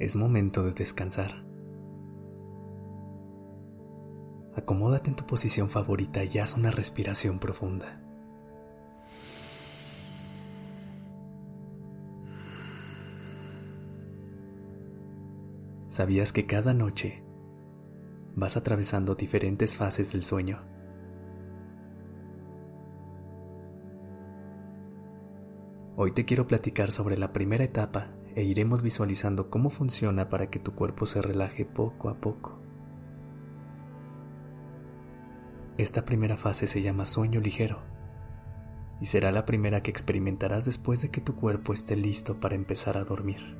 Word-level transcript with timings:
Es 0.00 0.16
momento 0.16 0.62
de 0.62 0.72
descansar. 0.72 1.30
Acomódate 4.56 5.10
en 5.10 5.16
tu 5.16 5.26
posición 5.26 5.68
favorita 5.68 6.24
y 6.24 6.38
haz 6.38 6.56
una 6.56 6.70
respiración 6.70 7.38
profunda. 7.38 8.00
¿Sabías 15.88 16.32
que 16.32 16.46
cada 16.46 16.72
noche 16.72 17.22
vas 18.34 18.56
atravesando 18.56 19.16
diferentes 19.16 19.76
fases 19.76 20.12
del 20.12 20.22
sueño? 20.22 20.62
Hoy 25.94 26.12
te 26.12 26.24
quiero 26.24 26.46
platicar 26.46 26.90
sobre 26.90 27.18
la 27.18 27.34
primera 27.34 27.64
etapa 27.64 28.14
e 28.36 28.42
iremos 28.42 28.82
visualizando 28.82 29.50
cómo 29.50 29.70
funciona 29.70 30.28
para 30.28 30.48
que 30.48 30.58
tu 30.58 30.74
cuerpo 30.74 31.06
se 31.06 31.22
relaje 31.22 31.64
poco 31.64 32.08
a 32.08 32.14
poco. 32.14 32.58
Esta 35.78 36.04
primera 36.04 36.36
fase 36.36 36.66
se 36.66 36.82
llama 36.82 37.06
sueño 37.06 37.40
ligero 37.40 37.78
y 39.00 39.06
será 39.06 39.32
la 39.32 39.46
primera 39.46 39.82
que 39.82 39.90
experimentarás 39.90 40.64
después 40.66 41.00
de 41.00 41.08
que 41.08 41.20
tu 41.20 41.34
cuerpo 41.34 41.72
esté 41.72 41.96
listo 41.96 42.38
para 42.38 42.54
empezar 42.54 42.98
a 42.98 43.04
dormir. 43.04 43.56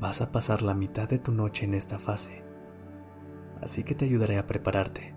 Vas 0.00 0.20
a 0.20 0.32
pasar 0.32 0.62
la 0.62 0.74
mitad 0.74 1.08
de 1.08 1.18
tu 1.18 1.32
noche 1.32 1.64
en 1.64 1.74
esta 1.74 1.98
fase, 1.98 2.42
así 3.60 3.84
que 3.84 3.94
te 3.94 4.04
ayudaré 4.04 4.38
a 4.38 4.46
prepararte. 4.46 5.14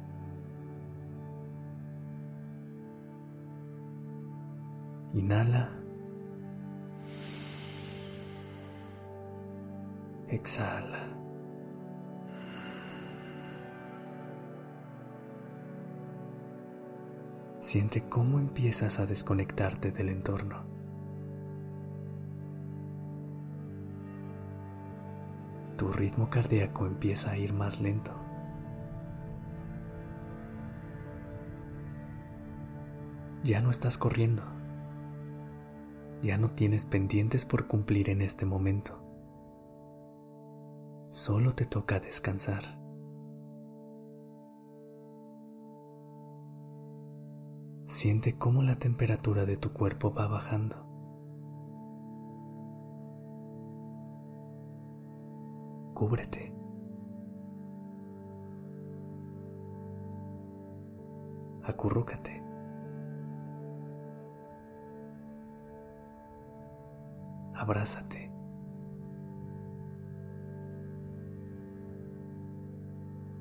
Inhala. 5.14 5.70
Exhala. 10.28 11.00
Siente 17.60 18.08
cómo 18.08 18.38
empiezas 18.40 19.00
a 19.00 19.08
desconectarte 19.08 19.92
del 19.92 20.10
entorno. 20.10 20.64
Tu 25.78 25.92
ritmo 25.92 26.30
cardíaco 26.30 26.86
empieza 26.86 27.32
a 27.32 27.38
ir 27.38 27.54
más 27.54 27.82
lento. 27.82 28.12
Ya 33.44 33.62
no 33.62 33.72
estás 33.72 33.98
corriendo 33.98 34.59
ya 36.22 36.38
no 36.38 36.52
tienes 36.52 36.86
pendientes 36.86 37.46
por 37.46 37.68
cumplir 37.68 38.10
en 38.10 38.22
este 38.22 38.46
momento. 38.46 39.00
Solo 41.10 41.56
te 41.56 41.66
toca 41.66 42.00
descansar. 42.00 42.80
Siente 47.86 48.38
cómo 48.38 48.62
la 48.62 48.78
temperatura 48.78 49.46
de 49.46 49.58
tu 49.58 49.74
cuerpo 49.74 50.14
va 50.14 50.28
bajando. 50.28 50.86
Cúbrete. 55.96 56.54
Acurrúcate. 61.64 62.49
Abrázate. 67.60 68.32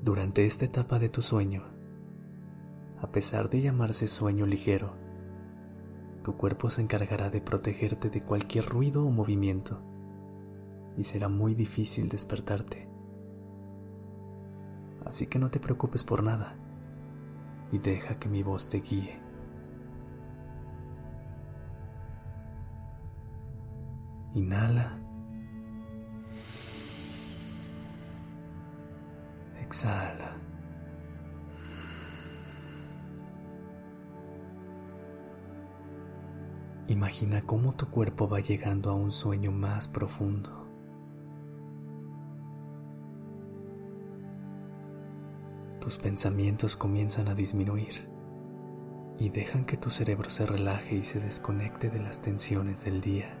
Durante 0.01 0.45
esta 0.45 0.65
etapa 0.65 0.99
de 0.99 1.09
tu 1.09 1.21
sueño, 1.21 1.63
a 3.01 3.11
pesar 3.11 3.49
de 3.49 3.61
llamarse 3.61 4.07
sueño 4.07 4.45
ligero, 4.45 4.93
tu 6.23 6.35
cuerpo 6.35 6.69
se 6.69 6.81
encargará 6.81 7.29
de 7.29 7.39
protegerte 7.39 8.09
de 8.09 8.21
cualquier 8.21 8.65
ruido 8.65 9.05
o 9.05 9.11
movimiento 9.11 9.79
y 10.97 11.05
será 11.05 11.29
muy 11.29 11.55
difícil 11.55 12.09
despertarte. 12.09 12.89
Así 15.05 15.27
que 15.27 15.39
no 15.39 15.49
te 15.49 15.59
preocupes 15.59 16.03
por 16.03 16.23
nada 16.23 16.53
y 17.71 17.77
deja 17.77 18.15
que 18.15 18.27
mi 18.27 18.43
voz 18.43 18.67
te 18.67 18.81
guíe. 18.81 19.28
Inhala. 24.39 24.97
Exhala. 29.61 30.37
Imagina 36.87 37.41
cómo 37.45 37.73
tu 37.75 37.89
cuerpo 37.89 38.29
va 38.29 38.39
llegando 38.39 38.89
a 38.89 38.93
un 38.93 39.11
sueño 39.11 39.51
más 39.51 39.89
profundo. 39.89 40.65
Tus 45.81 45.97
pensamientos 45.97 46.77
comienzan 46.77 47.27
a 47.27 47.35
disminuir 47.35 48.09
y 49.17 49.29
dejan 49.29 49.65
que 49.65 49.75
tu 49.75 49.89
cerebro 49.89 50.29
se 50.29 50.45
relaje 50.45 50.95
y 50.95 51.03
se 51.03 51.19
desconecte 51.19 51.89
de 51.89 51.99
las 51.99 52.21
tensiones 52.21 52.85
del 52.85 53.01
día. 53.01 53.38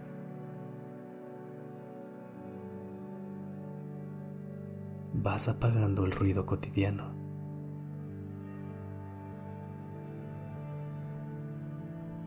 Vas 5.21 5.49
apagando 5.49 6.05
el 6.05 6.11
ruido 6.11 6.45
cotidiano. 6.45 7.13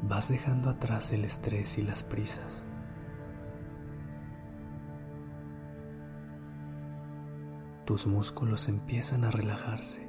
Vas 0.02 0.28
dejando 0.28 0.68
atrás 0.68 1.12
el 1.12 1.24
estrés 1.24 1.78
y 1.78 1.82
las 1.82 2.02
prisas. 2.02 2.66
Tus 7.86 8.06
músculos 8.06 8.68
empiezan 8.68 9.24
a 9.24 9.30
relajarse. 9.30 10.08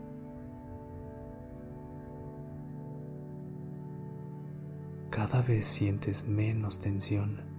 Cada 5.10 5.42
vez 5.42 5.66
sientes 5.66 6.28
menos 6.28 6.80
tensión. 6.80 7.53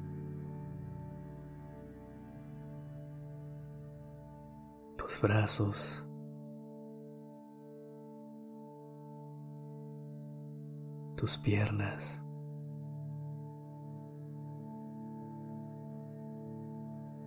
Brazos, 5.20 6.04
tus 11.16 11.38
piernas, 11.38 12.22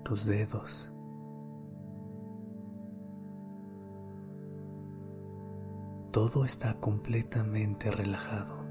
tus 0.04 0.26
dedos. 0.26 0.94
Todo 6.12 6.46
está 6.46 6.80
completamente 6.80 7.92
relajado. 7.92 8.66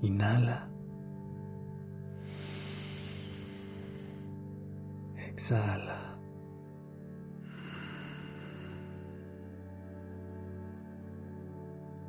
Inhala. 0.00 0.69
Exhala. 5.30 6.18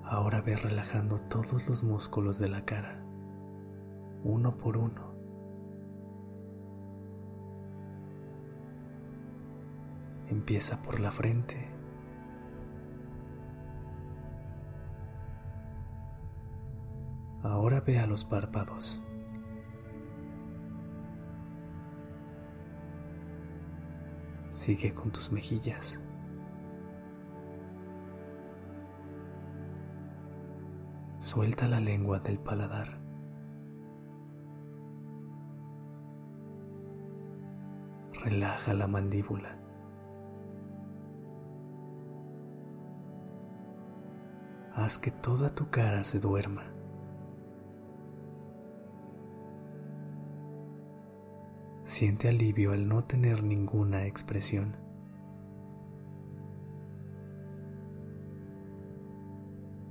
Ahora 0.04 0.42
ve 0.42 0.56
relajando 0.56 1.20
todos 1.22 1.70
los 1.70 1.84
músculos 1.84 2.40
de 2.40 2.50
la 2.50 2.66
cara, 2.66 3.06
uno 4.24 4.58
por 4.58 4.76
uno. 4.76 5.14
Empieza 10.28 10.82
por 10.82 11.00
la 11.00 11.12
frente. 11.12 11.70
Ahora 17.44 17.82
ve 17.82 18.00
a 18.00 18.08
los 18.08 18.26
párpados. 18.26 19.04
Sigue 24.52 24.94
con 24.94 25.12
tus 25.12 25.32
mejillas. 25.32 25.98
Suelta 31.20 31.68
la 31.68 31.80
lengua 31.80 32.20
del 32.20 32.38
paladar. 32.38 33.00
Relaja 38.24 38.74
la 38.74 38.88
mandíbula. 38.88 39.58
Haz 44.76 44.98
que 44.98 45.12
toda 45.12 45.50
tu 45.50 45.70
cara 45.70 46.04
se 46.04 46.20
duerma. 46.20 46.81
Siente 51.84 52.30
alivio 52.30 52.72
al 52.74 52.88
no 52.88 53.04
tener 53.04 53.44
ninguna 53.44 54.06
expresión. 54.06 54.78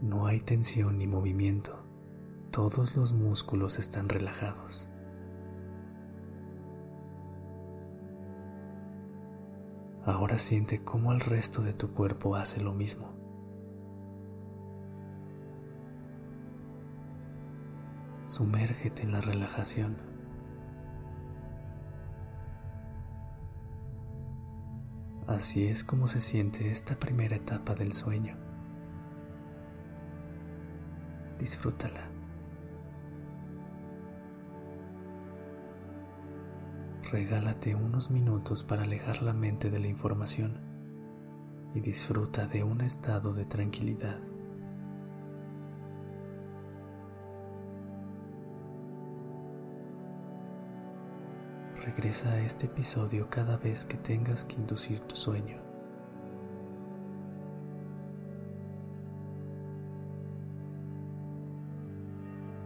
No 0.00 0.26
hay 0.26 0.40
tensión 0.40 0.98
ni 0.98 1.06
movimiento. 1.06 1.84
Todos 2.50 2.96
los 2.96 3.12
músculos 3.12 3.78
están 3.78 4.08
relajados. 4.08 4.88
Ahora 10.04 10.38
siente 10.38 10.82
cómo 10.82 11.12
el 11.12 11.20
resto 11.20 11.62
de 11.62 11.74
tu 11.74 11.92
cuerpo 11.92 12.34
hace 12.34 12.60
lo 12.60 12.72
mismo. 12.72 13.12
Sumérgete 18.26 19.02
en 19.02 19.12
la 19.12 19.20
relajación. 19.20 20.09
Así 25.30 25.68
es 25.68 25.84
como 25.84 26.08
se 26.08 26.18
siente 26.18 26.72
esta 26.72 26.98
primera 26.98 27.36
etapa 27.36 27.76
del 27.76 27.92
sueño. 27.92 28.36
Disfrútala. 31.38 32.10
Regálate 37.12 37.76
unos 37.76 38.10
minutos 38.10 38.64
para 38.64 38.82
alejar 38.82 39.22
la 39.22 39.32
mente 39.32 39.70
de 39.70 39.78
la 39.78 39.86
información 39.86 40.58
y 41.76 41.80
disfruta 41.80 42.48
de 42.48 42.64
un 42.64 42.80
estado 42.80 43.32
de 43.32 43.44
tranquilidad. 43.44 44.29
Regresa 51.84 52.30
a 52.30 52.40
este 52.40 52.66
episodio 52.66 53.30
cada 53.30 53.56
vez 53.56 53.86
que 53.86 53.96
tengas 53.96 54.44
que 54.44 54.56
inducir 54.56 55.00
tu 55.00 55.16
sueño. 55.16 55.58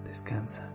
Descansa. 0.03 0.74